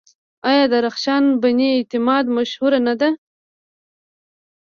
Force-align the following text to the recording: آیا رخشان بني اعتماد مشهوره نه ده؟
آیا 0.49 0.65
رخشان 0.85 1.23
بني 1.41 1.69
اعتماد 1.75 2.25
مشهوره 2.37 2.79
نه 2.87 2.93
ده؟ 2.99 3.09